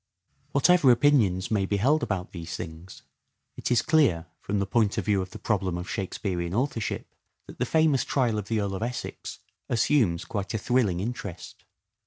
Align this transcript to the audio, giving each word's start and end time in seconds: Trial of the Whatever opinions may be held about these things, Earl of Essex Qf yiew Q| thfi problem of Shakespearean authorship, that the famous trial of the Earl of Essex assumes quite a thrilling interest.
Trial 0.01 0.31
of 0.31 0.41
the 0.41 0.51
Whatever 0.71 0.91
opinions 0.93 1.51
may 1.51 1.67
be 1.67 1.77
held 1.77 2.01
about 2.01 2.31
these 2.31 2.57
things, 2.57 2.71
Earl 2.71 2.73
of 2.73 2.87
Essex 3.69 3.81
Qf 3.83 4.25
yiew 4.47 5.03
Q| 5.03 5.25
thfi 5.25 5.43
problem 5.43 5.77
of 5.77 5.87
Shakespearean 5.87 6.55
authorship, 6.55 7.13
that 7.45 7.59
the 7.59 7.67
famous 7.67 8.03
trial 8.03 8.39
of 8.39 8.47
the 8.47 8.61
Earl 8.61 8.73
of 8.73 8.81
Essex 8.81 9.37
assumes 9.69 10.25
quite 10.25 10.55
a 10.55 10.57
thrilling 10.57 11.01
interest. 11.01 11.65